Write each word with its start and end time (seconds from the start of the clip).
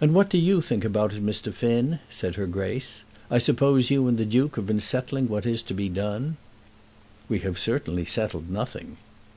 "And 0.00 0.14
what 0.14 0.28
do 0.30 0.38
you 0.38 0.60
think 0.60 0.84
about 0.84 1.12
it, 1.12 1.20
Mr. 1.26 1.52
Finn?" 1.52 1.98
said 2.08 2.36
her 2.36 2.46
Grace. 2.46 3.02
"I 3.28 3.38
suppose 3.38 3.90
you 3.90 4.06
and 4.06 4.16
the 4.16 4.24
Duke 4.24 4.54
have 4.54 4.66
been 4.68 4.78
settling 4.78 5.26
what 5.28 5.44
is 5.44 5.60
to 5.64 5.74
be 5.74 5.88
done." 5.88 6.36
"We 7.28 7.40
have 7.40 7.58
certainly 7.58 8.04
settled 8.04 8.48
nothing." 8.48 8.96